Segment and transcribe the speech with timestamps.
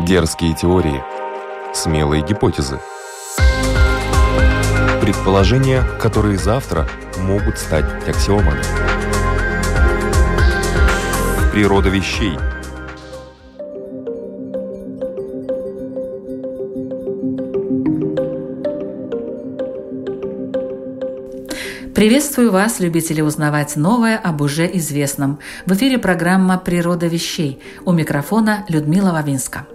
[0.00, 1.04] Дерзкие теории.
[1.74, 2.80] Смелые гипотезы.
[5.02, 8.62] Предположения, которые завтра могут стать аксиомами.
[11.52, 12.32] Природа вещей.
[21.94, 25.38] Приветствую вас, любители узнавать новое об уже известном.
[25.66, 27.60] В эфире программа «Природа вещей».
[27.84, 29.66] У микрофона Людмила Вавинска.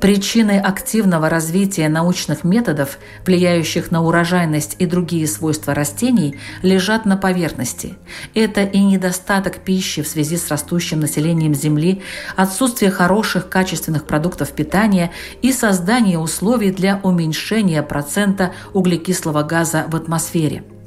[0.00, 7.96] Причины активного развития научных методов, влияющих на урожайность и другие свойства растений, лежат на поверхности.
[8.32, 12.02] Это и недостаток пищи в связи с растущим населением Земли,
[12.36, 15.10] отсутствие хороших качественных продуктов питания
[15.42, 20.62] и создание условий для уменьшения процента углекислого газа в атмосфере–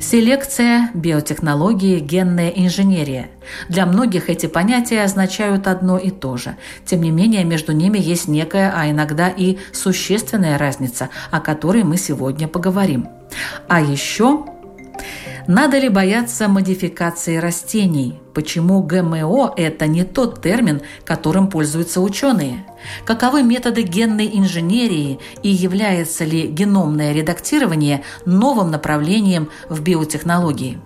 [0.00, 3.28] Селекция, биотехнологии, генная инженерия.
[3.68, 6.56] Для многих эти понятия означают одно и то же.
[6.84, 11.96] Тем не менее, между ними есть некая, а иногда и существенная разница, о которой мы
[11.96, 13.08] сегодня поговорим.
[13.66, 14.44] А еще
[15.48, 18.20] надо ли бояться модификации растений?
[18.34, 22.66] Почему ГМО– это не тот термин, которым пользуются ученые?
[23.06, 30.78] Каковы методы генной инженерии и является ли геномное редактирование новым направлением в биотехнологии?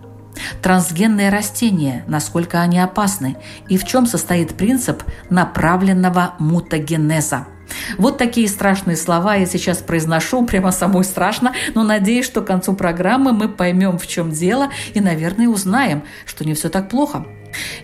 [0.63, 3.37] Трансгенные растения, насколько они опасны
[3.69, 7.49] и в чем состоит принцип направленного мутагенеза–
[7.99, 12.75] вот такие страшные слова я сейчас произношу, прямо самой страшно, но надеюсь, что к концу
[12.75, 17.27] программы мы поймем, в чем дело, и, наверное, узнаем, что не все так плохо.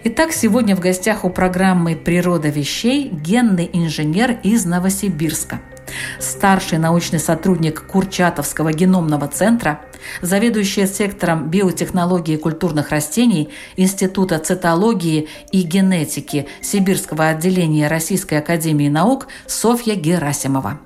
[0.04, 5.60] Итак, сегодня в гостях у программы «Природа вещей» генный инженер из Новосибирска–
[6.18, 9.80] старший научный сотрудник Курчатовского геномного центра,
[10.22, 19.94] заведующая сектором биотехнологии культурных растений Института цитологии и генетики Сибирского отделения Российской академии наук Софья
[19.94, 20.80] Герасимова.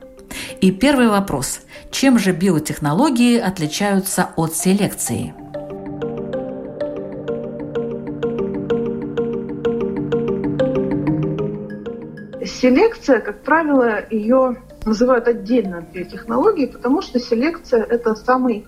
[0.60, 1.60] И первый вопрос.
[1.90, 5.34] Чем же биотехнологии отличаются от селекции?
[12.44, 18.66] Селекция, как правило, ее называют отдельно биотехнологии, потому что селекция– это самый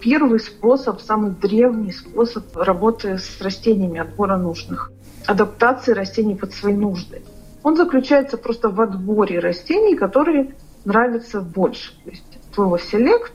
[0.00, 4.90] первый способ, самый древний способ работы с растениями, отбора нужных,
[5.26, 7.22] адаптации растений под свои нужды.
[7.62, 10.54] Он заключается просто в отборе растений, которые
[10.84, 11.94] нравятся больше.
[12.04, 13.32] То есть слово «селект»,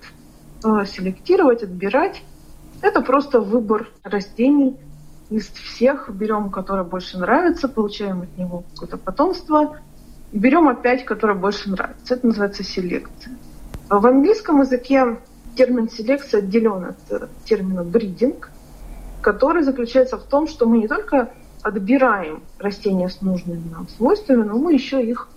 [0.63, 2.21] э, селектировать, отбирать–
[2.81, 4.77] это просто выбор растений
[5.29, 9.77] из всех, берем, которое больше нравится, получаем от него какое-то потомство–
[10.31, 12.15] берем опять, которая больше нравится.
[12.15, 13.35] Это называется селекция.
[13.89, 15.17] В английском языке
[15.55, 18.51] термин селекция отделен от термина бридинг,
[19.21, 24.57] который заключается в том, что мы не только отбираем растения с нужными нам свойствами, но
[24.57, 25.27] мы еще их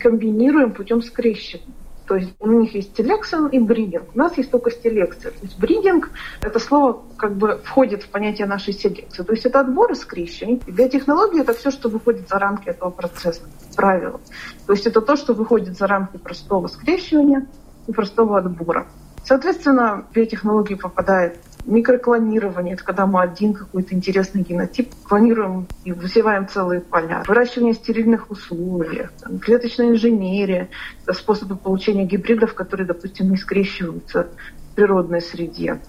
[0.00, 1.74] комбинируем путем скрещивания.
[2.06, 4.04] То есть у них есть селекция и бридинг.
[4.14, 5.32] У нас есть только селекция.
[5.32, 6.10] То есть бридинг–
[6.42, 9.22] это слово как бы входит в понятие нашей селекции.
[9.22, 10.60] То есть это отбор и скрещивание.
[10.66, 13.42] Биотехнология– это все, что выходит за рамки этого процесса,
[13.74, 14.20] правила.
[14.66, 17.46] То есть это то, что выходит за рамки простого скрещивания
[17.86, 18.86] и простого отбора.
[19.24, 26.82] Соответственно, биотехнологии попадает Микроклонирование– это когда мы один какой-то интересный генотип клонируем и высеваем целые
[26.82, 27.22] поля.
[27.26, 30.68] Выращивание в стерильных условиях, там, клеточная инженерия–
[31.12, 34.28] способы получения гибридов, которые, допустим, не скрещиваются
[34.72, 35.80] в природной среде.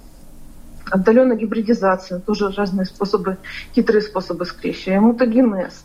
[0.89, 3.37] Отдаленная гибридизация– тоже разные способы,
[3.73, 5.01] хитрые способы скрещивания.
[5.01, 5.83] Мутагенез.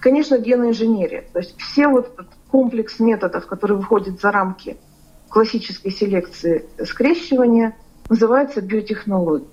[0.00, 1.24] Конечно, геноинженерия.
[1.34, 4.78] То есть все вот этот комплекс методов, которые выходят за рамки
[5.28, 7.76] классической селекции скрещивания–
[8.08, 9.48] называется биотехнология,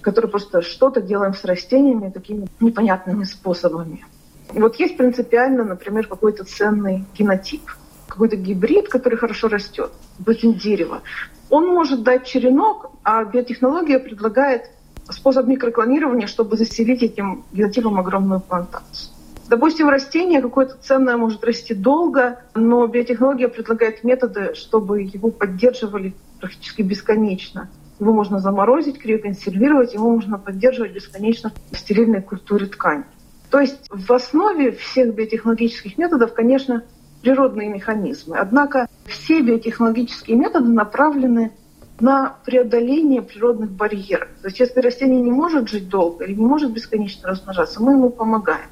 [0.00, 4.04] которая просто что-то делаем с растениями такими непонятными способами.
[4.50, 7.62] Вот есть принципиально, например, какой-то ценный генотип,
[8.06, 11.02] какой-то гибрид, который хорошо растет, допустим, дерево.
[11.50, 14.70] Он может дать черенок, а биотехнология предлагает
[15.08, 19.12] способ микроклонирования, чтобы заселить этим генотипом огромную плантацию.
[19.48, 26.82] Допустим, растение какое-то ценное может расти долго, но биотехнология предлагает методы, чтобы его поддерживали практически
[26.82, 27.68] бесконечно.
[27.98, 33.04] Его можно заморозить, криоконсервировать, его можно поддерживать бесконечно в стерильной культуре ткани.
[33.50, 36.82] То есть в основе всех биотехнологических методов, конечно,
[37.22, 38.36] природные механизмы.
[38.36, 41.52] Однако все биотехнологические методы направлены
[42.00, 44.28] на преодоление природных барьеров.
[44.42, 48.10] То есть если растение не может жить долго или не может бесконечно размножаться, мы ему
[48.10, 48.68] помогаем.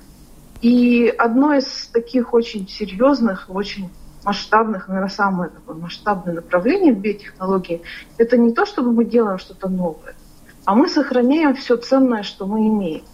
[0.60, 3.88] И одно из таких очень серьезных, очень
[4.24, 7.82] масштабных, наверное, самое такое масштабное направление в биотехнологии,
[8.18, 10.14] это не то, чтобы мы делаем что-то новое,
[10.64, 13.04] а мы сохраняем все ценное, что мы имеем.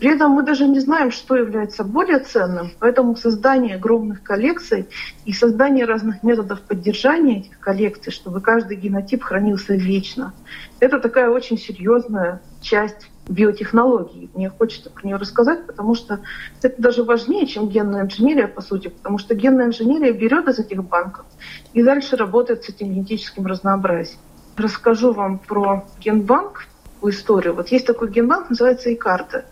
[0.00, 4.88] При этом мы даже не знаем, что является более ценным, поэтому создание огромных коллекций
[5.26, 10.32] и создание разных методов поддержания этих коллекций, чтобы каждый генотип хранился вечно,
[10.80, 14.30] это такая очень серьезная часть биотехнологии.
[14.34, 16.20] Мне хочется про нее рассказать, потому что
[16.62, 20.82] это даже важнее, чем генная инженерия, по сути, потому что генная инженерия берет из этих
[20.84, 21.26] банков
[21.72, 24.20] и дальше работает с этим генетическим разнообразием.
[24.56, 26.66] Расскажу вам про генбанк,
[27.02, 27.54] историю.
[27.54, 29.46] Вот есть такой генбанк, называется ИКАРТа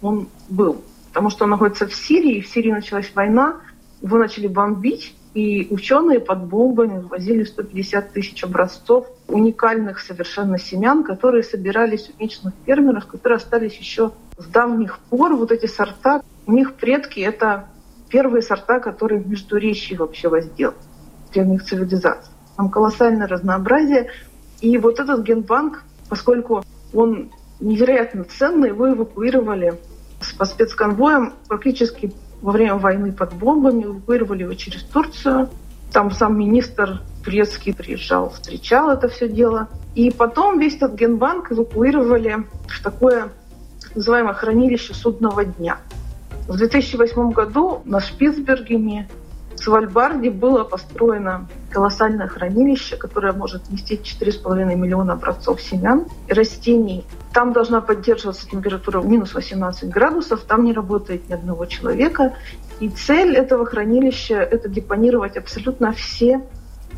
[0.00, 0.82] он был.
[1.08, 3.60] Потому что он находится в Сирии, в Сирии началась война,
[4.02, 11.42] его начали бомбить, и ученые под бомбами ввозили 150 тысяч образцов уникальных совершенно семян, которые
[11.42, 15.34] собирались у местных фермеров, которые остались еще с давних пор.
[15.34, 17.66] Вот эти сорта, у них предки— это
[18.08, 20.74] первые сорта, которые в Междуречии вообще воздел
[21.32, 22.32] древних цивилизаций.
[22.56, 24.10] Там колоссальное разнообразие.
[24.60, 29.74] И вот этот генбанк, поскольку он невероятно ценный, его эвакуировали
[30.38, 32.12] по спецконвоям практически
[32.44, 35.48] во время войны под бомбами, эвакуировали его через Турцию.
[35.90, 39.68] Там сам министр турецкий приезжал, встречал это все дело.
[39.94, 43.30] И потом весь этот генбанк эвакуировали в такое
[43.94, 45.78] называемое хранилище судного дня.
[46.46, 49.08] В 2008 году на Шпицбергене
[49.64, 57.06] Свальбарде было построено колоссальное хранилище, которое может вместить 4,5 миллиона образцов семян и растений.
[57.32, 62.34] Там должна поддерживаться температура минус 18 градусов, там не работает ни одного человека.
[62.78, 66.42] И цель этого хранилища– это депонировать абсолютно все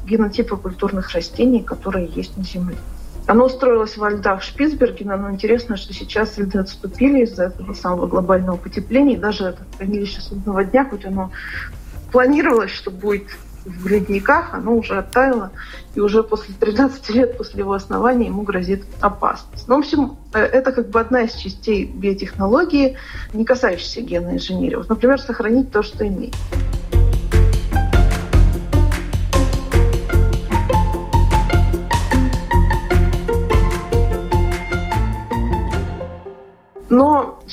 [0.05, 2.77] генотипы культурных растений, которые есть на Земле.
[3.29, 8.57] Оно устроилось во льдах Шпицбергена, но интересно, что сейчас льды отступили из-за этого самого глобального
[8.57, 9.15] потепления.
[9.15, 11.31] И даже это хранилище судного дня, хоть оно
[12.17, 13.25] планировалось, что будет
[13.67, 15.51] в ледниках, оно уже оттаяло,
[15.95, 19.69] и уже после 13 лет после его основания ему грозит опасность.
[19.69, 22.97] Ну, в общем, э, это как бы одна из частей биотехнологии,
[23.35, 24.77] не касающейся генной инженерии.
[24.77, 26.35] Вот, например, сохранить то, что имеет.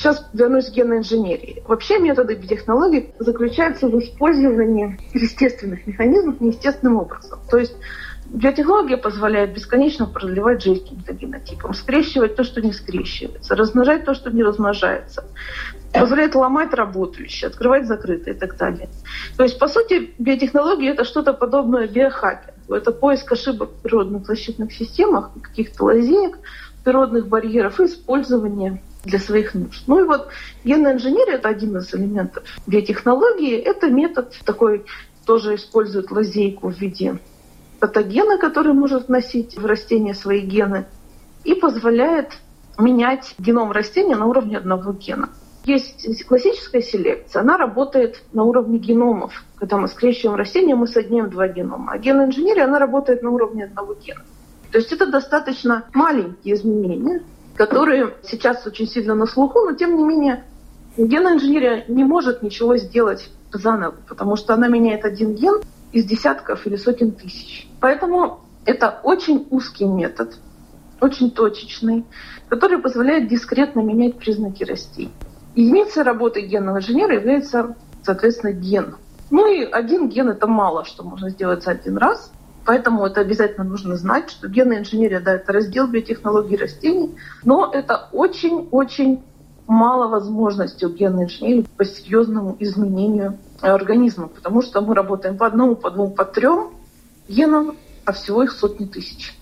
[0.04, 1.62] Сейчас вернусь к генной инженерии.
[1.66, 7.38] Вообще методы биотехнологий заключаются в использовании естественных механизмов неестественным образом.
[7.50, 7.74] То есть
[8.26, 14.30] биотехнология позволяет бесконечно продлевать жизнь каким-то генотипам, скрещивать то, что не скрещивается, размножать то, что
[14.30, 15.24] не размножается,
[15.94, 18.90] позволяет ломать работающие, открывать закрытые и так далее.
[19.38, 22.74] То есть, по сути, биотехнология— это что-то подобное биохакингу.
[22.74, 26.38] Это поиск ошибок в природных защитных системах, каких-то лазеек,
[26.84, 29.84] природных барьеров и использование для своих нужд.
[29.86, 30.28] Ну и вот
[30.64, 33.56] генная инженерия– это один из элементов биотехнологии.
[33.56, 34.84] Это метод такой,
[35.24, 37.18] тоже использует лазейку в виде
[37.80, 40.86] патогена, который может вносить в растение свои гены,
[41.44, 42.32] и позволяет
[42.78, 45.28] менять геном растения на уровне одного гена.
[45.64, 49.44] Есть классическая селекция, она работает на уровне геномов.
[49.56, 51.92] Когда мы скрещиваем растения, мы соединяем два генома.
[51.92, 54.22] А генная инженерия, она работает на уровне одного гена.
[54.70, 57.22] То есть это достаточно маленькие изменения,
[57.56, 60.44] которые сейчас очень сильно на слуху, но тем не менее
[60.96, 65.60] генная инженерия не может ничего сделать заново, потому что она меняет один ген
[65.92, 67.68] из десятков или сотен тысяч.
[67.80, 70.36] Поэтому это очень узкий метод,
[71.00, 72.04] очень точечный,
[72.48, 75.12] который позволяет дискретно менять признаки растений.
[75.54, 78.96] Единицей работы генного инженера является, соответственно, ген.
[79.30, 82.32] Ну и один ген– это мало, что можно сделать за один раз–
[82.64, 88.08] Поэтому это обязательно нужно знать, что генная инженерия, да, это раздел биотехнологий растений, но это
[88.12, 89.22] очень-очень
[89.66, 95.76] мало возможностей у генной инженерии по серьезному изменению организма, потому что мы работаем по одному,
[95.76, 96.70] по двум, по трем
[97.28, 99.34] генам, а всего их сотни тысяч.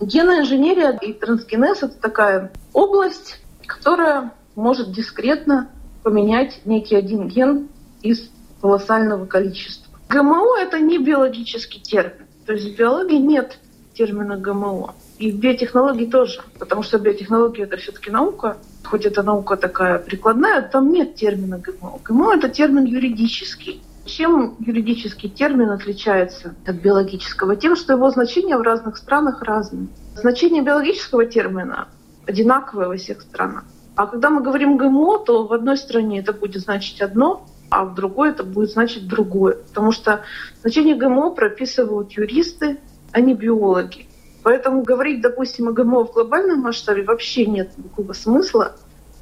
[0.00, 5.68] Генная инженерия и трансгенез– это такая область, которая может дискретно
[6.02, 7.68] поменять некий один ген
[8.02, 9.92] из колоссального количества.
[10.08, 12.26] ГМО– это не биологический термин.
[12.46, 13.58] То есть в биологии нет
[13.94, 14.94] термина ГМО.
[15.18, 20.62] И в биотехнологии тоже, потому что биотехнология это все-таки наука, хоть это наука такая прикладная,
[20.62, 22.00] там нет термина ГМО.
[22.04, 23.82] ГМО это термин юридический.
[24.06, 27.54] Чем юридический термин отличается от биологического?
[27.54, 29.88] Тем, что его значение в разных странах разное.
[30.16, 31.88] Значение биологического термина
[32.26, 33.64] одинаковое во всех странах.
[33.96, 37.94] А когда мы говорим ГМО, то в одной стране это будет значить одно, а в
[37.94, 39.54] другой это будет значить другое.
[39.68, 40.24] Потому что
[40.60, 42.78] значение ГМО прописывают юристы,
[43.12, 44.06] а не биологи.
[44.42, 48.76] Поэтому говорить, допустим, о ГМО в глобальном масштабе вообще нет никакого смысла,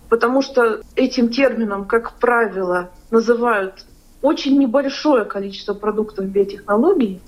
[0.09, 3.85] потому что этим термином, как правило, называют
[4.23, 7.21] очень небольшое количество продуктов биотехнологий,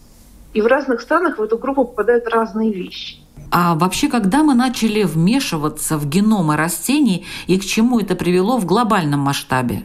[0.53, 3.19] и в разных странах в эту группу попадают разные вещи.
[3.53, 8.67] А вообще, когда мы начали вмешиваться в геномы растений и к чему это привело в
[8.67, 9.83] глобальном масштабе?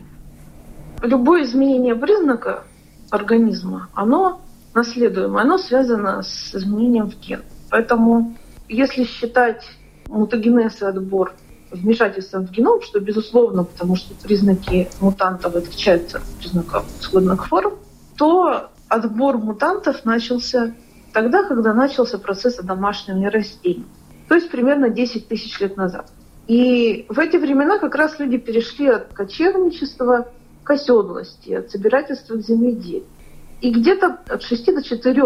[1.05, 2.63] Любое изменение признака
[3.11, 4.41] организма, оно
[4.73, 7.43] наследуемое, оно связано с изменением в ген.
[7.69, 8.35] Поэтому
[8.67, 9.63] если считать
[10.07, 11.33] мутагенез и отбор
[11.71, 17.75] вмешательством в геном, что безусловно, потому что признаки мутантов отличаются от признаков исходных форм,
[18.17, 20.73] то отбор мутантов начался
[21.13, 23.85] тогда, когда начался процесс одомашнивания растений.
[24.27, 26.09] То есть примерно 10 тысяч лет назад.
[26.47, 30.27] И в эти времена как раз люди перешли от кочевничества
[30.65, 33.05] к оседлости, от собирательства к земледелию.
[33.61, 35.23] И где-то от 6 до 4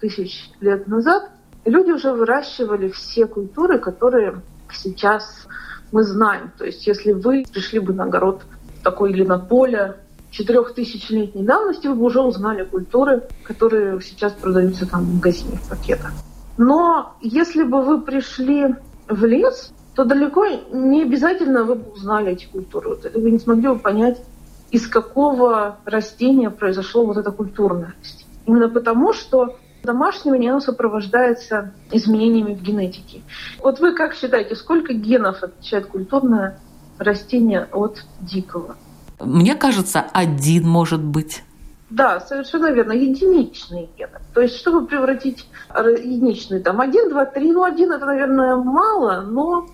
[0.00, 1.30] тысяч лет назад
[1.64, 4.42] люди уже выращивали все культуры, которые
[4.72, 5.46] сейчас
[5.92, 6.52] мы знаем.
[6.58, 8.42] То есть если вы пришли бы на огород
[8.82, 9.96] такой или на поле
[10.30, 16.12] четырехтысячелетней давности, вы бы уже узнали культуры, которые сейчас продаются там в магазине в пакетах.
[16.58, 18.74] Но если бы вы пришли
[19.08, 22.96] в лес, то далеко не обязательно вы бы узнали эти культуры.
[23.14, 24.22] Вы не смогли бы понять,
[24.70, 28.36] из какого растения произошло вот это культурное растение.
[28.46, 33.22] Именно потому, что домашнее оно сопровождается изменениями в генетике.
[33.62, 36.58] Вот вы как считаете, сколько генов отличает культурное
[36.98, 38.76] растение от дикого?
[39.18, 41.42] Мне кажется, один может быть.
[41.90, 42.92] Да, совершенно верно.
[42.92, 44.20] Единичные гены.
[44.32, 49.66] То есть, чтобы превратить единичный, там, один, два, три, ну, один это, наверное, мало, но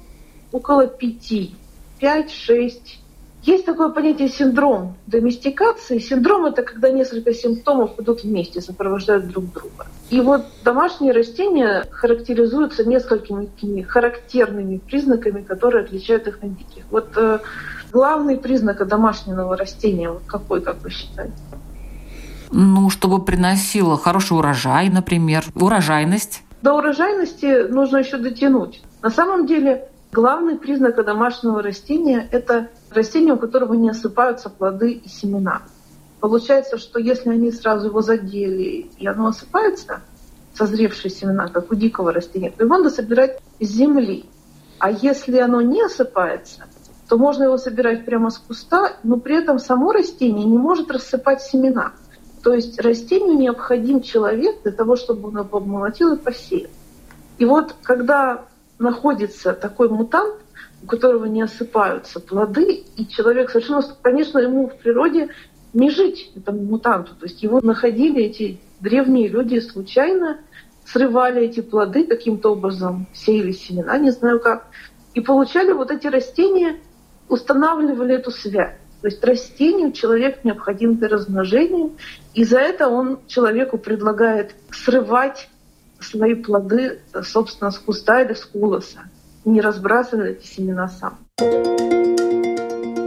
[0.51, 1.55] около пяти,
[2.01, 3.01] пять, шесть
[3.47, 6.01] есть такое понятие синдром доместикации.
[6.01, 9.87] Синдром– это когда несколько симптомов идут вместе, сопровождают друг друга.
[10.11, 16.83] И вот домашние растения характеризуются несколькими такими характерными признаками, которые отличают их от диких.
[16.91, 17.39] Вот э,
[17.93, 21.35] главный признак домашнего растения вот какой, как вы считаете?
[22.51, 26.43] Ну, чтобы приносило хороший урожай, например, урожайность.
[26.63, 28.83] До урожайности нужно еще дотянуть.
[29.03, 35.09] На самом деле Главный признак домашнего растения– это растение, у которого не осыпаются плоды и
[35.09, 35.63] семена.
[36.21, 40.01] Получается, что если они сразу его задели, и оно осыпается,
[40.55, 44.25] созревшие семена, как у дикого растения, то его надо собирать с земли.
[44.79, 46.65] А если оно не осыпается,
[47.09, 51.43] то можно его собирать прямо с куста, но при этом само растение не может рассыпать
[51.43, 51.93] семена.
[52.43, 56.71] То есть растению необходим человек для того, чтобы он его обмолотил и посеял.
[57.39, 58.45] И вот когда
[58.79, 60.35] находится такой мутант,
[60.83, 65.31] у которого не осыпаются плоды, и человек совершенно, конечно, ему в природе
[65.73, 67.15] не жить этому мутанту.
[67.15, 70.39] То есть его находили эти древние люди случайно,
[70.85, 74.69] срывали эти плоды каким-то образом, сеяли семена, не знаю как,
[75.15, 76.81] и получали вот эти растения,
[77.29, 78.77] устанавливали эту связь.
[79.03, 81.91] То есть растению человек необходим для размножения,
[82.35, 85.49] и за это он человеку предлагает срывать
[86.01, 89.09] свои плоды, собственно, с куста или с колоса.
[89.47, 91.19] Не разбрасывая эти семена сам.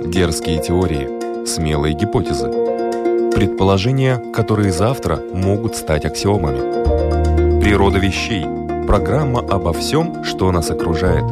[0.10, 2.48] Дерзкие теории, смелые гипотезы,
[3.36, 7.60] предположения, которые завтра могут стать аксиомами.
[7.60, 8.46] Природа вещей.
[8.88, 11.26] Программа обо всем, что нас окружает.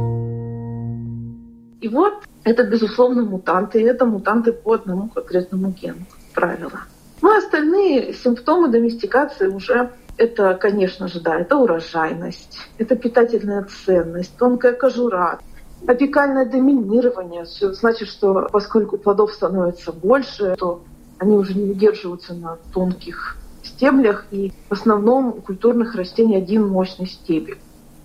[1.79, 3.79] И вот это, безусловно, мутанты.
[3.79, 6.81] И это мутанты по одному конкретному гену, как правило.
[7.21, 14.73] Ну, остальные симптомы доместикации уже это, конечно же, да, это урожайность, это питательная ценность, тонкая
[14.73, 15.39] кожура,
[15.85, 17.45] опекальное доминирование.
[17.45, 20.81] Значит, что поскольку плодов становится больше, то
[21.19, 27.07] они уже не удерживаются на тонких стеблях, и в основном у культурных растений один мощный
[27.07, 27.59] стебель,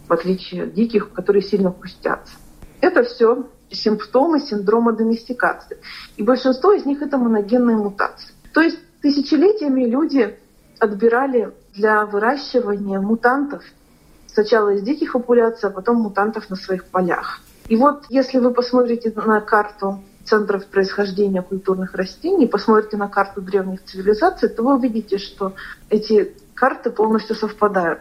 [0.08, 2.34] в отличие от диких, которые сильно хрустятся.
[2.80, 5.78] Это все симптомы синдрома доместикации.
[6.16, 8.34] И большинство из них это моногенные мутации.
[8.52, 10.36] То есть тысячелетиями люди
[10.82, 13.62] отбирали для выращивания мутантов.
[14.26, 17.40] Сначала из диких популяций, а потом мутантов на своих полях.
[17.68, 23.84] И вот если вы посмотрите на карту центров происхождения культурных растений, посмотрите на карту древних
[23.84, 25.52] цивилизаций, то вы увидите, что
[25.88, 28.00] эти карты полностью совпадают.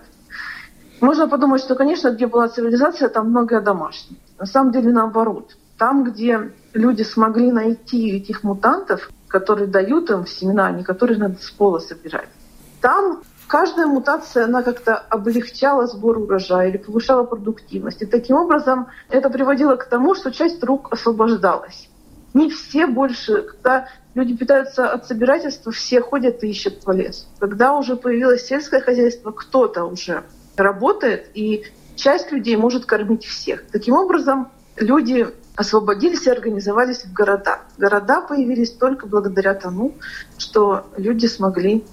[1.01, 4.19] Можно подумать, что, конечно, где была цивилизация, там многое домашнее.
[4.39, 5.55] На самом деле наоборот.
[5.77, 11.37] Там, где люди смогли найти этих мутантов, которые дают им семена, а не которые надо
[11.41, 12.29] с пола собирать,
[12.81, 18.01] там каждая мутация, она как-то облегчала сбор урожая или повышала продуктивность.
[18.01, 21.89] И таким образом это приводило к тому, что часть рук освобождалась.
[22.33, 27.25] Не все больше, когда люди питаются от собирательства, все ходят и ищут по лесу.
[27.39, 30.23] Когда уже появилось сельское хозяйство, кто-то уже
[30.55, 33.65] работает, и часть людей может кормить всех.
[33.71, 37.59] Таким образом, люди освободились и организовались в города.
[37.77, 39.95] Города появились только благодаря тому,
[40.37, 41.83] что люди смогли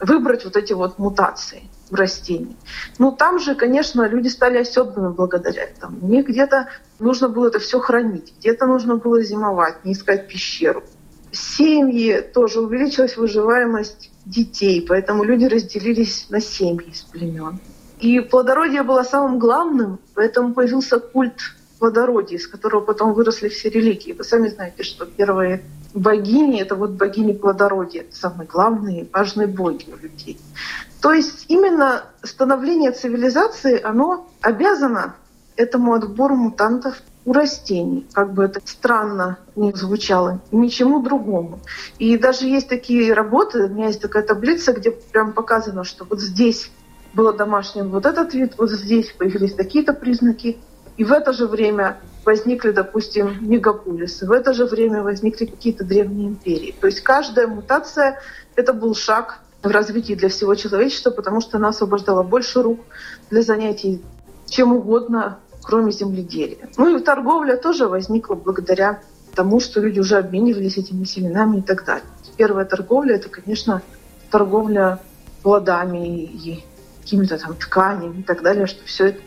[0.00, 1.62] выбрать вот эти вот мутации.
[1.90, 2.56] в растении.
[2.98, 5.98] Ну, там же, конечно, люди стали оседлыми благодаря этому.
[6.06, 10.82] Мне где-то нужно было это все хранить, где-то нужно было зимовать, не искать пещеру.
[11.32, 17.60] Семьи тоже увеличилась выживаемость детей, поэтому люди разделились на семьи из племен.
[18.00, 24.12] И плодородие было самым главным, поэтому появился культ плодородия, из которого потом выросли все религии.
[24.12, 25.62] Вы сами знаете, что первые
[25.96, 30.38] богини— это вот богини плодородия, самые главные, важные боги у людей.
[31.00, 35.16] То есть именно становление цивилизации, оно обязано
[35.56, 41.60] этому отбору мутантов у растений, как бы это странно не звучало, ничему другому.
[41.98, 46.20] И даже есть такие работы, у меня есть такая таблица, где прям показано, что вот
[46.20, 46.70] здесь
[47.14, 50.58] было домашним вот этот вид, вот здесь появились такие-то признаки,
[50.98, 56.28] и в это же время возникли, допустим, мегаполисы, в это же время возникли какие-то древние
[56.28, 56.74] империи.
[56.78, 58.20] То есть каждая мутация—
[58.56, 62.80] это был шаг в развитии для всего человечества, потому что она освобождала больше рук
[63.30, 64.02] для занятий
[64.46, 66.68] чем угодно, кроме земледелия.
[66.76, 69.00] Ну и торговля тоже возникла благодаря
[69.34, 72.06] тому, что люди уже обменивались этими семенами и так далее.
[72.36, 73.82] Первая торговля— это, конечно,
[74.30, 75.00] торговля
[75.42, 76.64] плодами и
[77.00, 79.20] какими-то там тканями и так далее, что все это,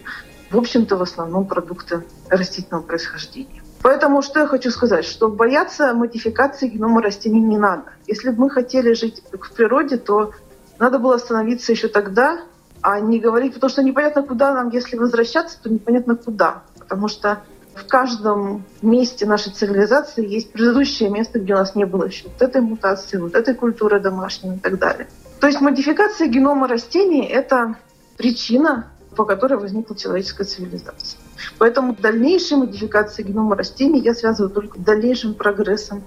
[0.51, 3.61] в общем-то, в основном продукты растительного происхождения.
[3.81, 7.83] Поэтому что я хочу сказать, что бояться модификации генома растений не надо.
[8.07, 10.33] Если бы мы хотели жить в природе, то
[10.79, 12.41] надо было остановиться еще тогда,
[12.81, 16.63] а не говорить, потому что непонятно, куда нам, если возвращаться, то непонятно куда.
[16.77, 17.41] Потому что
[17.75, 22.41] в каждом месте нашей цивилизации есть предыдущее место, где у нас не было еще вот
[22.41, 25.07] этой мутации, вот этой культуры домашней и так далее.
[25.39, 27.75] То есть модификация генома растений– это
[28.17, 28.87] причина,
[29.19, 31.19] по которой возникла человеческая цивилизация.
[31.57, 36.05] Поэтому дальнейшие модификации генома растений я связываю только с дальнейшим прогрессом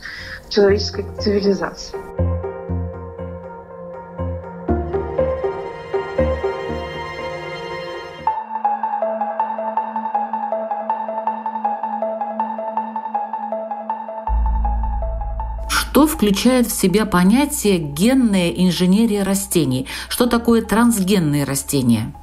[0.48, 1.98] человеческой цивилизации.
[15.68, 19.86] Что включает в себя понятие генная инженерия растений?
[20.08, 22.14] Что такое трансгенные растения?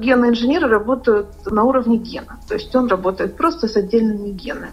[0.00, 4.72] Генные инженеры работают на уровне гена, то есть он работает просто с отдельными генами.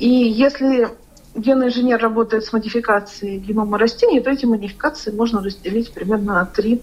[0.00, 0.88] И если
[1.36, 6.82] генный инженер работает с модификацией генома растений, то эти модификации можно разделить примерно на три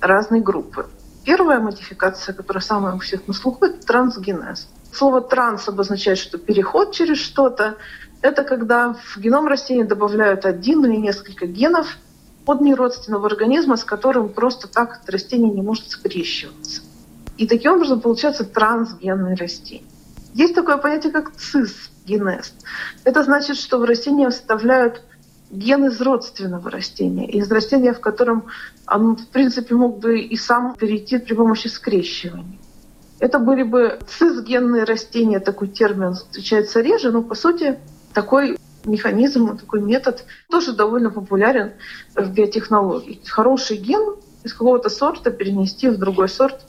[0.00, 0.86] разные группы.
[1.24, 4.66] Первая модификация, которая самая у всех на слуху, это трансгенез.
[4.92, 7.76] Слово «транс» обозначает, что переход через что-то.
[8.22, 11.96] Это когда в геном растения добавляют один или несколько генов
[12.44, 16.82] от неродственного организма, с которым просто так растение не может скрещиваться.
[17.38, 19.86] И таким образом получается трансгенные растения.
[20.34, 22.52] Есть такое понятие, как цисгенез.
[23.04, 25.02] Это значит, что в растение вставляют
[25.50, 28.46] ген из родственного растения, из растения, в котором
[28.86, 32.58] он, в принципе, мог бы и сам перейти при помощи скрещивания.
[33.20, 37.78] Это были бы цисгенные растения, такой термин встречается реже, но по сути
[38.12, 41.72] такой механизм, такой метод тоже довольно популярен
[42.14, 43.20] в биотехнологии.
[43.26, 46.60] Хороший ген из какого-то сорта перенести в другой сорт,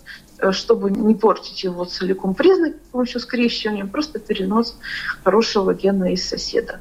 [0.52, 4.78] чтобы не портить его целиком признак с помощью скрещивания, просто перенос
[5.23, 6.80] хорошего гена из соседа.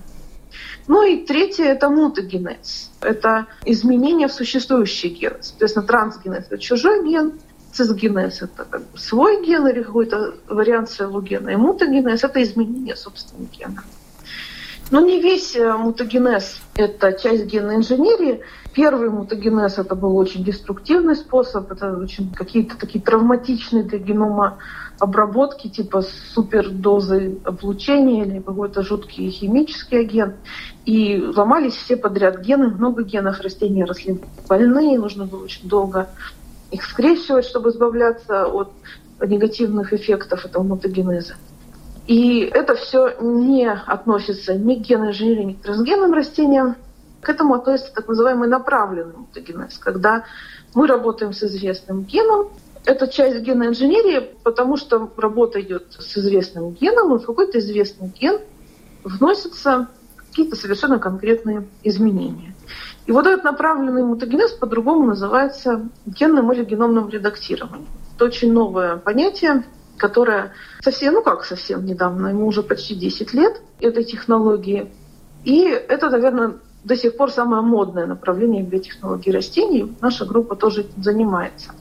[0.86, 2.90] Ну и третье– это мутагенез.
[3.02, 5.36] Это изменение в существующий ген.
[5.40, 7.34] Соответственно, трансгенез– это чужой ген,
[7.72, 11.50] цисгенез– это как бы свой ген или какой-то вариант своего гена.
[11.50, 13.84] И мутагенез– это изменение собственного гена.
[14.90, 18.40] Но не весь э, мутагенез– это часть генной инженерии.
[18.72, 24.58] Первый мутагенез– это был очень деструктивный способ, это очень какие-то такие травматичные для генома
[24.98, 30.36] обработки, типа супердозы облучения или какой-то жуткий химический агент.
[30.86, 36.08] И ломались все подряд гены, много генов растения росли больные, нужно было очень долго
[36.70, 38.70] их скрещивать, чтобы избавляться от
[39.20, 41.34] негативных эффектов этого мутагенеза.
[42.08, 46.76] И это все не относится ни к генной инженерии, ни к трансгенным растениям.
[47.20, 50.24] К этому относится так называемый направленный мутагенез, когда
[50.74, 52.48] мы работаем с известным геном.
[52.86, 58.08] Это часть генной инженерии, потому что работа идет с известным геном, и в какой-то известный
[58.08, 58.40] ген
[59.04, 62.54] вносятся какие-то совершенно конкретные изменения.
[63.04, 67.86] И вот этот направленный мутагенез по-другому называется генным или геномным редактированием.
[68.16, 69.64] Это очень новое понятие,
[69.98, 74.90] которая совсем, ну как совсем недавно, ему уже почти 10 лет этой технологии.
[75.44, 79.94] И это, наверное, до сих пор самое модное направление биотехнологии растений.
[80.00, 81.72] Наша группа тоже этим занимается.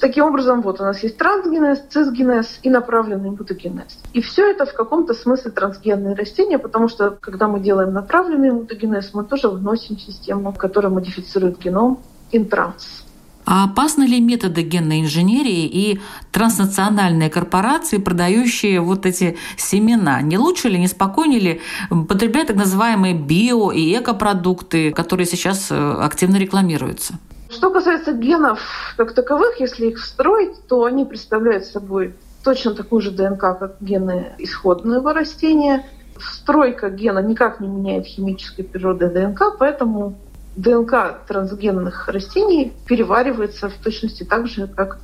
[0.00, 4.00] Таким образом, вот у нас есть трансгенез, цисгенез и направленный мутагенез.
[4.12, 9.10] И все это в каком-то смысле трансгенные растения, потому что когда мы делаем направленный мутагенез,
[9.14, 12.00] мы тоже вносим систему, которая модифицирует геном,
[12.32, 13.03] интранс.
[13.46, 16.00] А опасны ли методы генной инженерии и
[16.32, 20.22] транснациональные корпорации, продающие вот эти семена?
[20.22, 21.60] Не лучше ли, не спокойнее ли
[22.08, 27.14] потреблять так называемые био- и экопродукты, которые сейчас э, активно рекламируются?
[27.50, 28.60] Что касается генов
[28.96, 34.32] как таковых, если их встроить, то они представляют собой точно такую же ДНК, как гены
[34.38, 35.86] исходного растения.
[36.16, 40.16] Встройка гена никак не меняет химической природы ДНК, поэтому
[40.56, 44.98] ДНК трансгенных растений переваривается в точности так же, как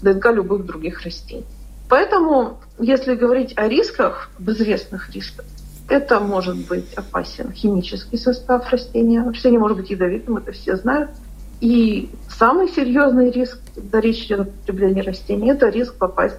[0.00, 1.44] ДНК любых других растений.
[1.88, 5.44] Поэтому, если говорить о рисках, об известных рисках,
[5.88, 9.22] это может быть опасен химический состав растения.
[9.22, 11.10] Растение может быть ядовитым, это все знают.
[11.60, 16.38] И самый серьезный риск, когда речь идет о потреблении растений, это риск попасть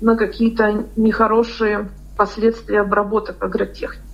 [0.00, 4.07] на какие-то нехорошие последствия обработок агротехники.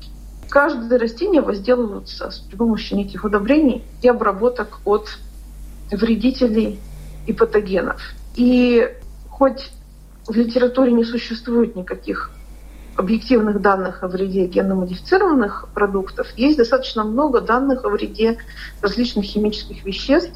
[0.48, 5.18] Каждое растение возделывается при помощи неких удобрений и обработок от
[5.90, 6.80] вредителей
[7.26, 8.00] и патогенов.
[8.36, 8.88] И
[9.28, 9.70] хоть
[10.26, 12.30] в литературе не существует никаких
[12.96, 18.38] объективных данных о вреде генно-модифицированных продуктов, есть достаточно много данных о вреде
[18.80, 20.32] различных химических веществ,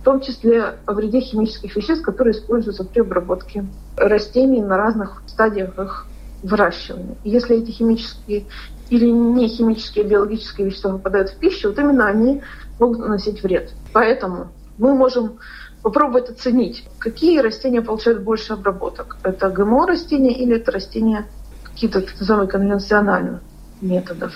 [0.00, 5.78] в том числе о вреде химических веществ, которые используются при обработке растений на разных стадиях
[5.78, 6.06] их
[6.42, 7.16] выращивания.
[7.22, 8.46] И если эти химические
[8.90, 12.42] или не химические, а биологические вещества попадают в пищу, вот именно они
[12.78, 13.72] могут наносить вред.
[13.92, 14.48] Поэтому
[14.78, 15.38] мы можем
[15.82, 19.16] попробовать оценить, какие растения получают больше обработок.
[19.22, 21.26] Это ГМО растения или это растения
[21.62, 23.40] какие-то так называемые конвенциональных
[23.80, 24.34] методов.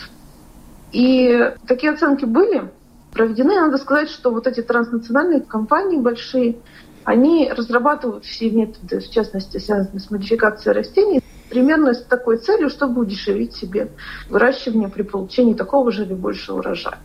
[0.93, 2.71] И такие оценки были
[3.13, 3.61] проведены.
[3.61, 6.57] Надо сказать, что вот эти транснациональные компании большие,
[7.03, 11.23] они разрабатывают все методы, в частности, связанные с модификацией растений,
[11.55, 13.89] примерно с такой целью, чтобы удешевить себе
[14.29, 16.99] выращивание при получении такого же или большего урожая.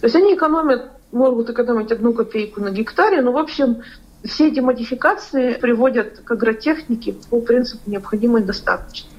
[0.00, 3.82] То есть они экономят, могут экономить одну копейку на гектаре, но, в общем,
[4.24, 9.10] все эти модификации приводят к агротехнике по принципу необходимой достаточно.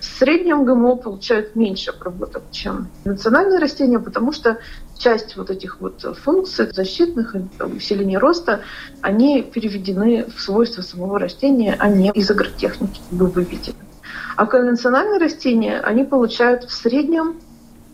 [0.00, 4.58] В среднем ГМО получают меньше обработок, чем национальные растения, потому что
[4.98, 8.60] часть вот этих вот функций защитных, усиления роста,
[9.02, 13.85] они переведены в свойства самого растения, а не из агротехники бы выведены.
[14.36, 17.40] А конвенциональные растения, они получают в среднем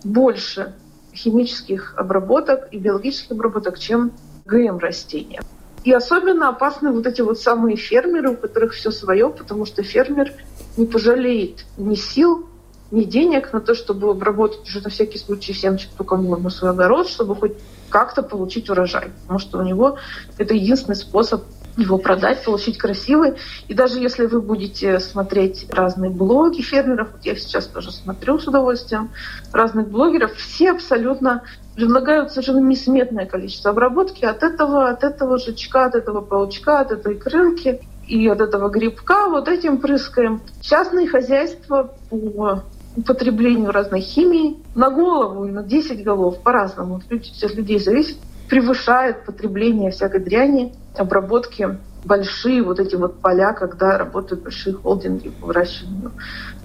[0.05, 0.75] больше
[1.15, 4.13] химических обработок и биологических обработок, чем
[4.47, 5.41] ГМ растения.
[5.85, 10.33] И особенно опасны вот эти вот самые фермеры, у которых все свое, потому что фермер
[10.77, 12.47] не пожалеет ни сил,
[12.93, 17.09] ни денег на то, чтобы обработать уже на всякий случай семечек тукомор на свой огород,
[17.09, 17.53] чтобы хоть
[17.89, 19.11] как-то получить урожай.
[19.23, 19.99] Потому что у него
[20.39, 21.43] это единственный способ
[21.77, 23.35] его продать, получить красивый.
[23.69, 29.11] И даже если вы будете смотреть разные блоги фермеров, я сейчас тоже смотрю с удовольствием
[29.53, 31.43] разных блогеров, все абсолютно
[31.75, 37.17] предлагают совершенно несметное количество обработки от этого, от этого жучка, от этого паучка, от этой
[37.17, 39.29] крылки и от этого грибка.
[39.29, 40.43] Вот этим прыскаем.
[40.61, 42.63] Частные хозяйства по
[42.95, 46.97] употреблению разной химии на голову и на 10 голов по-разному.
[46.97, 48.19] От людей зависит
[48.53, 55.47] превышает потребление всякой дряни, обработки большие вот эти вот поля, когда работают большие холдинги по
[55.47, 56.13] выращиванию,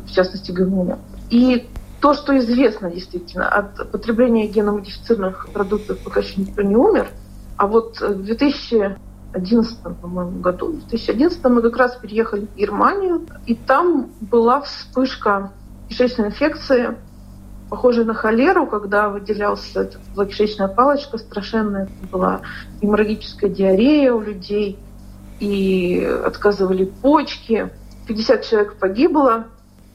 [0.06, 1.00] в частности, ГМО.
[1.30, 1.70] И
[2.02, 7.10] то, что известно действительно от потребления геномодифицированных продуктов, пока еще никто не умер,
[7.58, 13.56] а вот в 2011 по-моему, году, в 2011 мы как раз переехали в Германию, и
[13.56, 15.52] там была вспышка
[15.90, 16.98] кишечной инфекции,
[17.70, 22.42] похожей на холеру, когда выделялся эта кишечная палочка страшенная, была
[22.82, 24.80] геморрагическая диарея у людей,
[25.40, 27.70] и отказывали почки.
[28.08, 29.46] 50 человек погибло.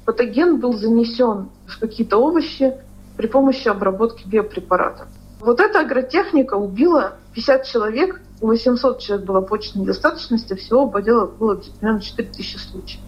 [0.04, 2.74] Патоген был занесен в какие-то овощи
[3.16, 5.08] при помощи обработки биопрепаратов.
[5.40, 11.26] Вот эта агротехника убила 50 человек, у 800 человек была почечная недостаточность, а всего было,
[11.26, 13.00] было примерно 4000 случаев.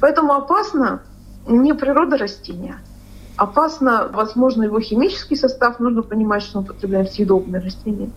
[0.00, 1.02] Поэтому опасно
[1.46, 2.78] не природа растения,
[3.38, 5.78] Опасно, возможно, его химический состав.
[5.78, 8.10] Нужно понимать, что мы употребляем съедобные растения.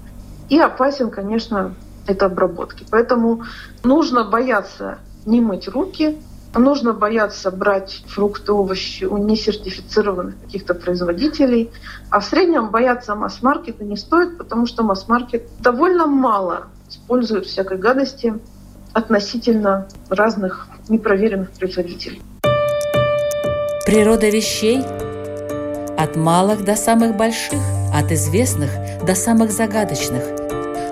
[0.50, 1.76] И опасен, конечно,
[2.08, 2.86] это обработки.
[2.90, 3.44] Поэтому
[3.84, 6.18] нужно бояться не мыть руки,
[6.56, 11.70] нужно бояться брать фрукты, овощи у несертифицированных каких-то производителей.
[12.10, 18.40] А в среднем бояться масс-маркета не стоит, потому что масс-маркет довольно мало использует всякой гадости
[18.92, 22.24] относительно разных непроверенных производителей.
[23.86, 24.84] Природа вещей
[26.02, 27.62] от малых до самых больших,
[27.94, 28.72] от известных
[29.06, 30.24] до самых загадочных,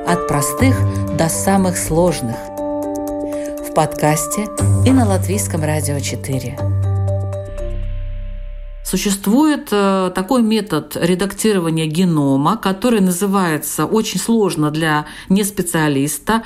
[0.08, 0.76] от простых
[1.18, 2.36] до самых сложных.
[2.36, 4.48] В подкасте
[4.86, 6.60] и на Латвийском радио 4.
[8.86, 16.44] Существует э, такой метод редактирования генома, который называется очень сложно для неспециалиста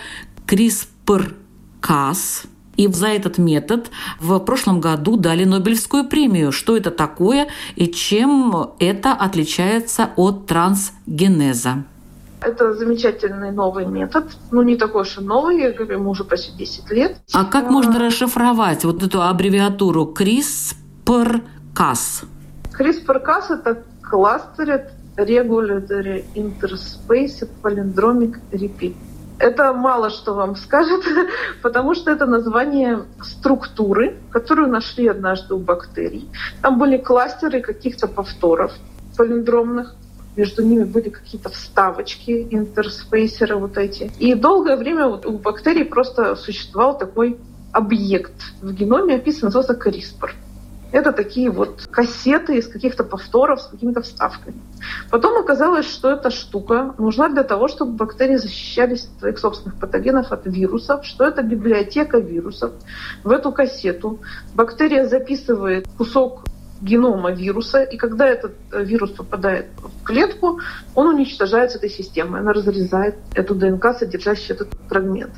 [0.47, 2.47] CRISPR-Cas.
[2.75, 6.51] И за этот метод в прошлом году дали Нобелевскую премию.
[6.51, 11.83] Что это такое и чем это отличается от трансгенеза?
[12.41, 14.35] Это замечательный новый метод.
[14.51, 17.17] Ну, не такой уж и новый, я говорю, ему уже почти 10 лет.
[17.31, 22.25] А как можно расшифровать вот эту аббревиатуру CRISPR-Cas?
[22.77, 28.95] CRISPR-Cas– это Clustered Regulatory Interspace Palindromic Repeat.
[29.39, 31.03] Это мало что вам скажет,
[31.61, 36.29] потому что это название структуры, которую нашли однажды у бактерий.
[36.61, 38.71] Там были кластеры каких-то повторов
[39.17, 39.95] палиндромных,
[40.35, 44.11] между ними были какие-то вставочки, интерспейсеры вот эти.
[44.19, 47.37] И долгое время вот у бактерий просто существовал такой
[47.71, 50.31] объект в геноме, описан, назывался CRISPR.
[50.93, 54.61] Это такие вот кассеты из каких-то повторов с какими-то вставками.
[55.09, 60.31] Потом оказалось, что эта штука нужна для того, чтобы бактерии защищались от своих собственных патогенов,
[60.31, 62.73] от вирусов, что это библиотека вирусов.
[63.23, 64.19] В эту кассету
[64.53, 66.43] бактерия записывает кусок
[66.79, 70.59] генома вируса, и когда этот э, вирус попадает в клетку,
[70.93, 75.31] он уничтожается этой системой, она разрезает эту ДНК, содержащую этот фрагмент.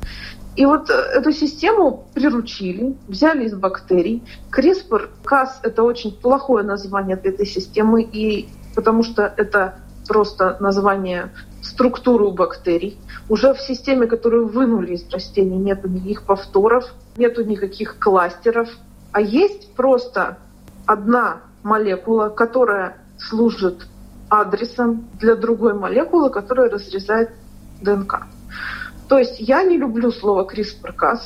[0.56, 4.22] И вот э, эту систему приручили, взяли из бактерий.
[4.50, 12.24] CRISPR-Cas– это очень плохое название для этой системы, и потому что это просто название структуры
[12.24, 12.98] у бактерий.
[13.28, 16.84] Уже в системе, которую вынули из растений, нет никаких повторов,
[17.16, 18.70] нет никаких кластеров,
[19.12, 20.38] а есть просто
[20.86, 23.86] одна молекула, которая служит
[24.28, 27.30] адресом для другой молекулы, которая разрезает
[27.82, 28.26] ДНК.
[29.08, 31.20] То есть я не люблю слово CRISPR-Cas,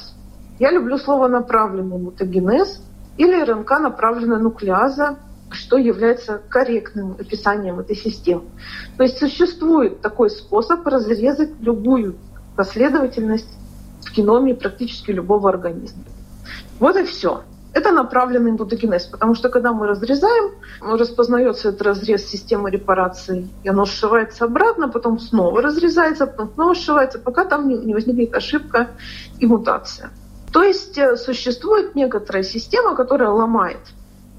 [0.59, 2.83] я люблю слово направленный мутагенез
[3.17, 5.17] или РНК направленная нуклеаза,
[5.51, 8.45] что является корректным описанием этой системы.
[8.97, 12.17] То есть существует такой способ разрезать любую
[12.57, 13.49] последовательность
[14.03, 16.05] в геноме практически любого организма.
[16.79, 17.43] Вот и все.
[17.73, 23.87] Это направленный мутагенез, потому что когда мы разрезаем, распознается этот разрез системы репарации, и оно
[23.87, 28.89] сшивается обратно, потом снова разрезается, потом снова сшивается, пока там не возникнет ошибка
[29.39, 30.11] и мутация.
[30.53, 33.79] То есть э, существует некоторая система, которая ломает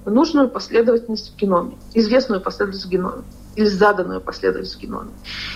[0.05, 3.23] нужную последовательность в геноме, известную последовательность в геноме
[3.55, 5.11] или заданную последовательность в геноме.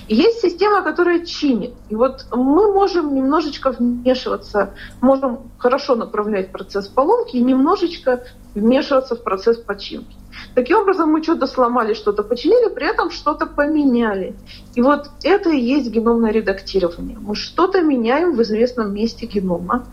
[0.08, 1.74] И есть система, которая чинит.
[1.90, 9.24] И вот мы можем немножечко вмешиваться, можем хорошо направлять процесс поломки и немножечко вмешиваться в
[9.24, 10.16] процесс починки.
[10.54, 14.36] Таким образом, мы что-то сломали, что-то починили, при этом что-то поменяли.
[14.74, 17.18] И вот это и есть геномное редактирование.
[17.20, 19.86] Мы что-то меняем в известном месте генома,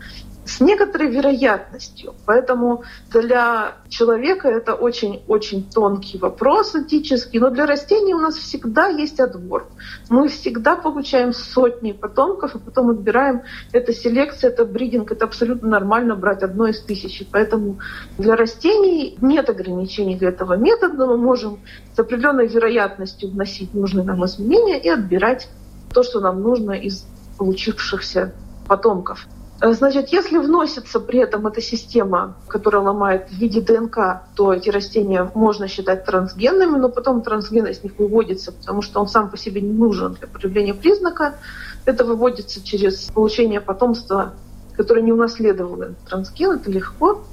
[0.45, 2.13] с некоторой вероятностью.
[2.25, 9.19] Поэтому для человека это очень-очень тонкий вопрос этический, но для растений у нас всегда есть
[9.19, 9.67] отбор.
[10.09, 13.43] Мы всегда получаем сотни потомков, и потом отбираем.
[13.71, 17.25] Это селекция, это бридинг, это абсолютно нормально брать одно из тысячи.
[17.31, 17.79] Поэтому
[18.17, 21.05] для растений нет ограничений для этого метода.
[21.05, 21.59] Мы можем
[21.95, 25.47] с определенной вероятностью вносить нужные нам изменения и отбирать
[25.93, 27.05] то, что нам нужно из
[27.37, 28.33] получившихся
[28.67, 29.27] потомков.
[29.63, 34.69] Э, значит, если вносится при этом эта система, которая ломает в виде ДНК, то эти
[34.69, 39.37] растения можно считать трансгенными, но потом трансген из них выводится, потому что он сам по
[39.37, 41.35] себе не нужен для проявления признака.
[41.85, 44.33] Это выводится через получение потомства,
[44.75, 47.23] которое не унаследовало трансген, это легко.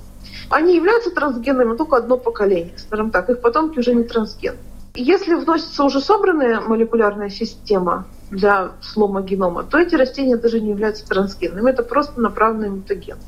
[0.51, 4.55] Они являются трансгенами только одно поколение, скажем так, их потомки уже не трансген.
[4.95, 11.07] Если вносится уже собранная молекулярная система, для слома генома, то эти растения даже не являются
[11.07, 13.19] трансгенными, это просто направленный мутаген.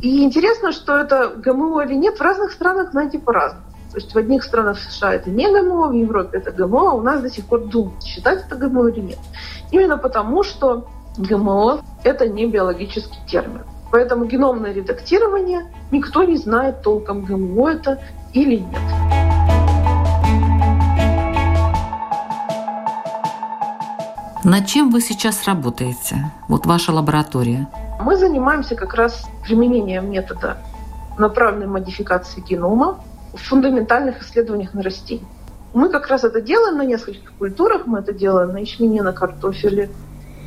[0.00, 3.64] И интересно, что это ГМО или нет, в разных странах, знаете, по-разному.
[3.90, 7.02] То есть в одних странах США это не ГМО, в Европе это ГМО, а у
[7.02, 9.18] нас до сих пор думают, считать это ГМО или нет.
[9.70, 13.62] Именно потому, что ГМО– это не биологический термин.
[13.90, 17.98] Поэтому геномное редактирование никто не знает толком, ГМО это
[18.34, 19.27] или нет.
[24.48, 26.32] Над чем вы сейчас работаете?
[26.48, 27.68] Вот ваша лаборатория.
[28.00, 30.56] Мы занимаемся как раз применением метода
[31.18, 32.98] направленной модификации генома
[33.34, 35.28] в фундаментальных исследованиях на растениях.
[35.74, 37.82] Мы как раз это делаем на нескольких культурах.
[37.84, 39.90] Мы это делаем на ячмене, на картофеле,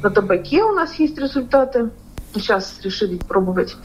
[0.02, 1.92] на табаке у нас есть результаты.
[2.34, 3.78] Сейчас решили пробовать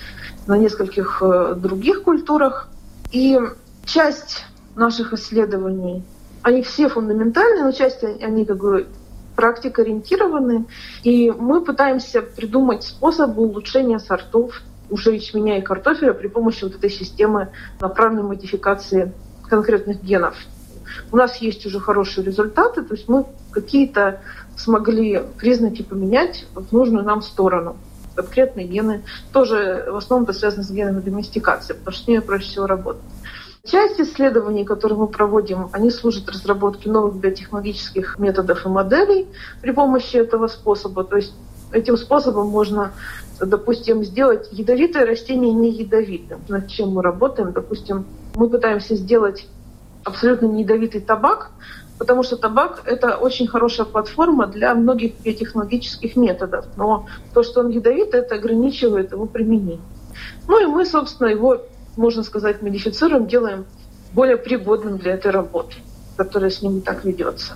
[0.46, 2.70] на нескольких э, других культурах.
[3.12, 3.38] И
[3.84, 6.02] часть наших исследований,
[6.40, 8.86] они все фундаментальные, но часть они как бы
[9.36, 10.64] практикоориентированы,
[11.04, 16.90] и мы пытаемся придумать способы улучшения сортов уже ячменя и картофеля при помощи вот этой
[16.90, 17.48] системы
[17.80, 19.12] направленной модификации
[19.48, 20.36] конкретных генов.
[21.12, 24.20] У нас есть уже хорошие результаты, то есть мы какие-то
[24.56, 27.76] смогли признаки поменять в нужную нам сторону.
[28.14, 32.46] Конкретные гены тоже в основном это связано с генами доместикации, потому что с ними проще
[32.46, 33.02] всего работать.
[33.66, 39.26] Часть исследований, которые мы проводим, они служат разработке новых биотехнологических методов и моделей
[39.60, 41.02] при помощи этого способа.
[41.02, 41.34] То есть
[41.72, 42.92] этим способом можно,
[43.40, 46.40] допустим, сделать ядовитое растение не ядовитым.
[46.48, 47.52] Над чем мы работаем?
[47.52, 49.48] Допустим, мы пытаемся сделать
[50.04, 51.50] абсолютно не ядовитый табак,
[51.98, 56.66] потому что табак– это очень хорошая платформа для многих биотехнологических методов.
[56.76, 59.80] Но то, что он ядовит, это ограничивает его применение.
[60.46, 61.62] Ну и мы, собственно, его
[61.96, 63.64] можно сказать, модифицируем, делаем
[64.12, 65.74] более пригодным для этой работы,
[66.16, 67.54] которая с ним так ведется.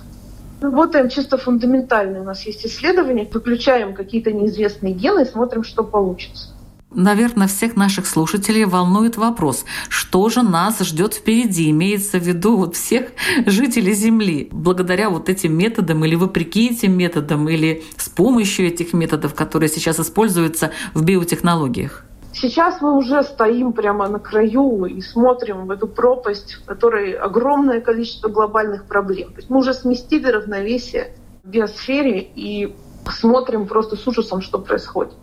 [0.61, 2.21] Работаем чисто фундаментально.
[2.21, 6.49] У нас есть исследования, выключаем какие-то неизвестные гены и смотрим, что получится.
[6.93, 12.75] Наверное, всех наших слушателей волнует вопрос, что же нас ждет впереди, имеется в виду вот
[12.75, 13.11] всех
[13.45, 19.33] жителей Земли, благодаря вот этим методам или вопреки этим методам, или с помощью этих методов,
[19.33, 22.05] которые сейчас используются в биотехнологиях.
[22.33, 27.81] Сейчас мы уже стоим прямо на краю и смотрим в эту пропасть, в которой огромное
[27.81, 29.29] количество глобальных проблем.
[29.29, 32.73] То есть мы уже сместили равновесие в биосфере и
[33.09, 35.13] смотрим просто с ужасом, что происходит.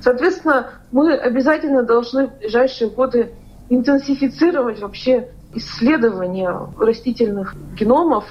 [0.00, 3.34] Соответственно, мы обязательно должны в ближайшие годы
[3.68, 8.26] интенсифицировать вообще исследования растительных геномов,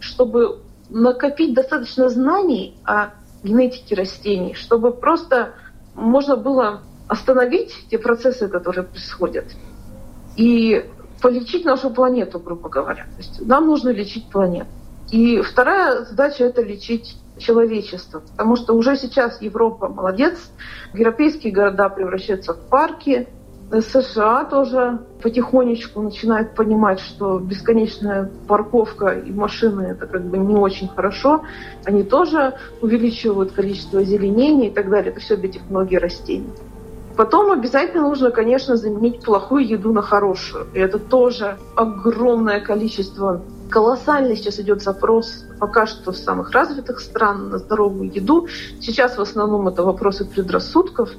[0.00, 3.10] чтобы накопить достаточно знаний о
[3.42, 5.54] генетике растений, чтобы просто
[5.94, 9.46] можно было остановить те процессы, которые происходят,
[10.36, 10.84] и
[11.20, 13.04] полечить нашу планету, грубо говоря.
[13.04, 14.68] То есть нам нужно лечить планету.
[15.10, 18.20] И вторая задача– это лечить человечество.
[18.20, 20.50] Потому что уже сейчас Европа молодец,
[20.92, 23.26] европейские города превращаются в парки,
[23.70, 30.88] США тоже потихонечку начинают понимать, что бесконечная парковка и машины это как бы не очень
[30.88, 31.42] хорошо.
[31.84, 35.10] Они тоже увеличивают количество озеленения и так далее.
[35.10, 36.50] Это все биотехнологии растений.
[37.18, 40.68] Потом обязательно нужно, конечно, заменить плохую еду на хорошую.
[40.72, 47.50] И это тоже огромное количество колоссальный сейчас идет запрос пока что в самых развитых стран
[47.50, 48.46] на здоровую еду.
[48.80, 51.10] Сейчас в основном это вопросы предрассудков,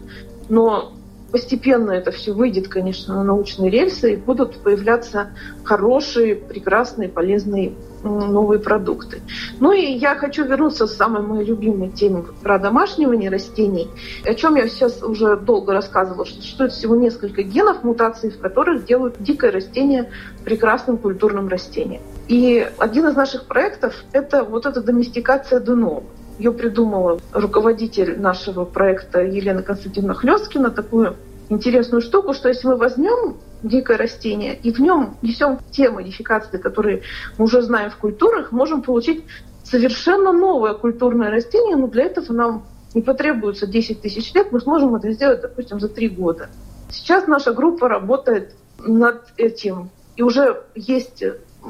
[0.48, 0.94] но
[1.34, 5.32] постепенно это все выйдет, конечно, на научные рельсы и будут появляться
[5.66, 9.22] хорошие, прекрасные, полезные новые продукты.
[9.60, 13.90] Ну и я хочу вернуться к самой моей любимой теме про домашнивание растений,
[14.26, 18.86] о чем я сейчас уже долго рассказывала, что существует всего несколько генов, мутаций в которых
[18.86, 20.10] делают дикое растение
[20.46, 22.02] прекрасным культурным растением.
[22.28, 26.04] И один из наших проектов– это вот эта доместикация дынов.
[26.38, 31.16] Ее придумала руководитель нашего проекта Елена Константиновна Хлесткина, такую
[31.50, 37.02] интересную штуку, что если мы возьмем дикое растение и в нем несем те модификации, которые
[37.38, 39.26] мы уже знаем в культурах, можем получить
[39.64, 44.96] совершенно новое культурное растение, но для этого нам не потребуется 10 тысяч лет, мы сможем
[44.96, 46.50] это сделать, допустим, за три года.
[46.90, 51.24] Сейчас наша группа работает над этим, и уже есть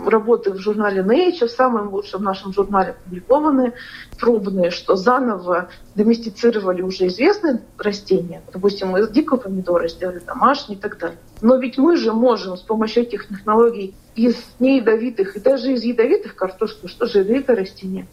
[0.05, 3.73] работы в журнале Nature, в самом лучшем нашем журнале опубликованы,
[4.19, 8.41] пробные, что заново доместицировали уже известные растения.
[8.53, 11.17] Допустим, мы из дикого помидора сделали домашний и так далее.
[11.41, 16.35] Но ведь мы же можем с помощью этих технологий из неядовитых и даже из ядовитых
[16.35, 18.07] картошки, что же ядовитое растение,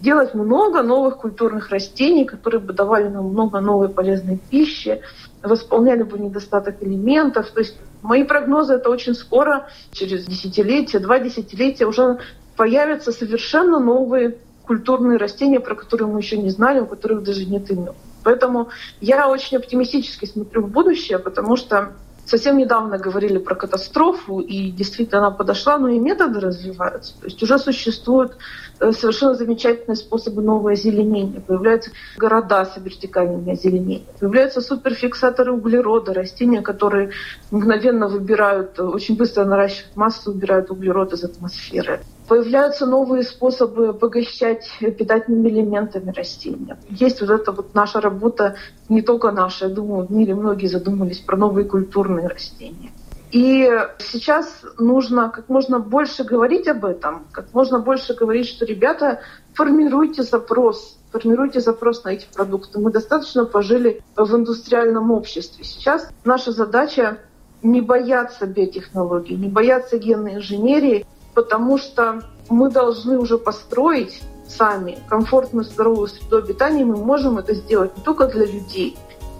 [0.00, 5.02] делать много новых культурных растений, которые бы давали нам много новой полезной пищи,
[5.42, 7.50] восполняли бы недостаток элементов.
[7.50, 12.18] То есть мои прогнозы это очень скоро, через десятилетия, два десятилетия уже
[12.56, 17.70] появятся совершенно новые культурные растения, про которые мы еще не знали, у которых даже нет
[17.70, 17.94] имен.
[18.22, 18.68] Поэтому
[19.00, 21.92] я очень оптимистически смотрю в будущее, потому что
[22.26, 27.14] совсем недавно говорили про катастрофу, и действительно она подошла, но и методы развиваются.
[27.20, 28.36] То есть уже существуют
[28.80, 31.40] совершенно замечательные способы нового озеленения.
[31.40, 34.02] Появляются города с вертикальным озеленением.
[34.18, 37.10] Появляются суперфиксаторы углерода, растения, которые
[37.50, 42.00] мгновенно выбирают, э, очень быстро наращивают массу, убирают углерод из атмосферы.
[42.26, 46.78] Появляются новые способы обогащать питательными элементами растения.
[46.88, 48.54] Есть вот эта вот наша работа,
[48.88, 52.92] не только наша, я думаю, в мире многие задумались про новые культурные растения.
[53.32, 59.20] И сейчас нужно как можно больше говорить об этом, как можно больше говорить, что ребята,
[59.54, 62.80] формируйте запрос, формируйте запрос на эти продукты.
[62.80, 65.64] Мы достаточно пожили в индустриальном обществе.
[65.64, 67.18] Сейчас наша задача
[67.62, 75.64] не бояться биотехнологий, не бояться генной инженерии, потому что мы должны уже построить сами комфортную
[75.64, 76.84] здоровую среду обитания.
[76.84, 78.98] Мы можем это сделать не только для людей,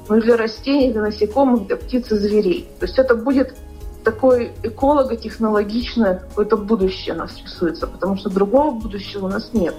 [0.08, 2.68] но и для растений, для насекомых, для птиц и зверей.
[2.78, 3.56] То есть это будет
[4.04, 9.74] такое эколого-технологичное какое-то будущее нас рисуется, потому что другого будущего у нас нет.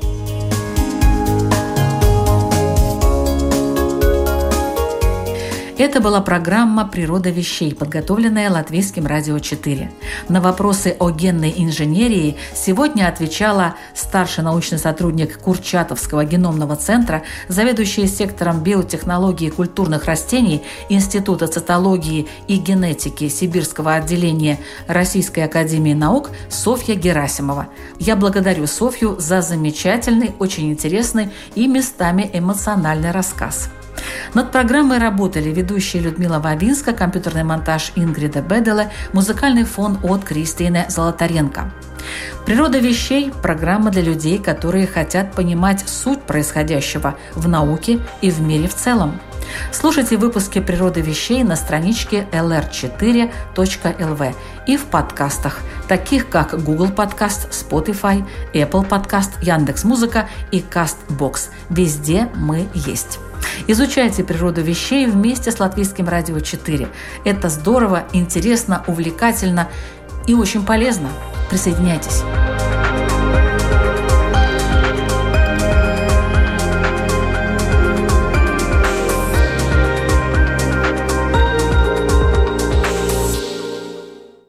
[5.83, 9.91] Это была программа «Природа вещей», подготовленная Латвийским радио 4.
[10.29, 18.59] На вопросы о генной инженерии сегодня отвечала старший научный сотрудник Курчатовского геномного центра, заведующая сектором
[18.59, 27.69] биотехнологии культурных растений Института цитологии и генетики Сибирского отделения Российской академии наук Софья Герасимова.
[27.97, 33.71] Я благодарю Софью за замечательный, очень интересный и местами эмоциональный рассказ.
[34.33, 41.71] Над программой работали ведущие Людмила Вавинска, компьютерный монтаж Ингрида Бедела, музыкальный фон от Кристины Золотаренко.
[42.45, 48.67] «Природа вещей»– программа для людей, которые хотят понимать суть происходящего в науке и в мире
[48.67, 49.19] в целом.
[49.71, 54.35] Слушайте выпуски «Природы вещей» на страничке lr4.lv
[54.67, 61.49] и в подкастах, таких как Google Podcast, Spotify, Apple Podcast, Яндекс.Музыка и CastBox.
[61.69, 63.19] Везде мы есть.
[63.67, 66.87] Изучайте природу вещей вместе с Латвийским радио 4.
[67.25, 69.67] Это здорово, интересно, увлекательно
[70.27, 71.09] и очень полезно.
[71.49, 72.23] Присоединяйтесь.